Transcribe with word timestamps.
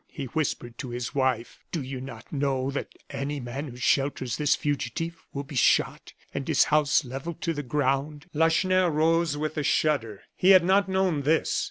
he 0.07 0.25
whispered 0.25 0.79
to 0.79 0.89
his 0.89 1.13
wife, 1.13 1.59
"do 1.71 1.79
you 1.79 2.01
not 2.01 2.33
know 2.33 2.71
that 2.71 2.95
any 3.11 3.39
man 3.39 3.67
who 3.67 3.75
shelters 3.77 4.37
this 4.37 4.55
fugitive 4.55 5.23
will 5.31 5.43
be 5.43 5.53
shot, 5.53 6.13
and 6.33 6.47
his 6.47 6.63
house 6.73 7.05
levelled 7.05 7.39
to 7.39 7.53
the 7.53 7.61
ground?" 7.61 8.25
Lacheneur 8.33 8.89
rose 8.89 9.37
with 9.37 9.57
a 9.59 9.63
shudder. 9.63 10.23
He 10.35 10.49
had 10.57 10.63
not 10.65 10.89
known 10.89 11.21
this. 11.21 11.59